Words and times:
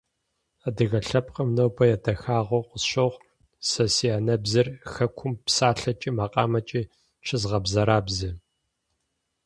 Адыгэ 0.67 0.99
лъэпкъым 1.07 1.49
нобэ 1.55 1.83
я 1.93 1.97
дахэнагъуэу 2.03 2.67
къысщохъу 2.69 3.25
сэ 3.69 3.85
ди 3.93 4.07
анэбзэр 4.17 4.67
хэкум 4.91 5.33
псалъэкӀи 5.45 6.11
макъамэкӀи 6.17 6.81
щызыгъэбзэрабзэ. 7.25 8.29